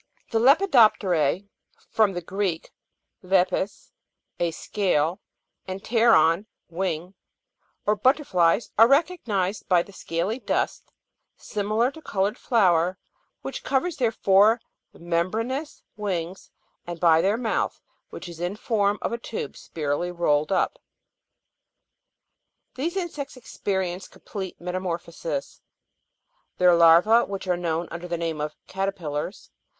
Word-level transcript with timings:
The 0.31 0.39
Lepidop' 0.39 0.97
terse 0.97 1.43
(from 1.91 2.13
the 2.13 2.23
Greek, 2.23 2.71
lepis, 3.23 3.91
a 4.39 4.49
scale, 4.49 5.19
and 5.67 5.83
pteron, 5.83 6.47
wing) 6.71 7.13
or 7.85 7.95
butterflies 7.95 8.71
are 8.79 8.87
recognised 8.87 9.69
by 9.69 9.83
the 9.83 9.93
scaly 9.93 10.39
dust, 10.39 10.91
similar 11.37 11.91
to 11.91 12.01
coloured 12.01 12.39
flour, 12.39 12.97
which 13.43 13.63
covers 13.63 13.97
their 13.97 14.11
four 14.11 14.59
membranous 14.91 15.83
wings, 15.95 16.49
and 16.87 16.99
by 16.99 17.21
their 17.21 17.37
mouth, 17.37 17.79
which 18.09 18.27
is 18.27 18.39
in 18.39 18.55
form 18.55 18.97
of 19.03 19.11
a 19.13 19.19
tube 19.19 19.55
spirally 19.55 20.11
rolled 20.11 20.51
up 20.51 20.79
(Jig. 22.75 22.85
11). 22.85 22.85
16. 22.85 22.85
These 22.87 22.95
insects 22.97 23.37
experience 23.37 24.07
complete 24.07 24.59
metamorphosis; 24.59 25.61
their 26.57 26.73
larva?, 26.73 27.25
which 27.25 27.47
are 27.47 27.55
known 27.55 27.87
under 27.91 28.07
the 28.07 28.17
name 28.17 28.41
of 28.41 28.55
caterpillars 28.65 29.51
(Jigs. 29.51 29.51